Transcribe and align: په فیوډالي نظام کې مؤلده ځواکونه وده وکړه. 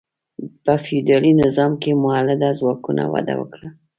په 0.65 0.73
فیوډالي 0.83 1.31
نظام 1.43 1.71
کې 1.81 1.91
مؤلده 2.03 2.49
ځواکونه 2.59 3.03
وده 3.13 3.33
وکړه. 3.41 3.67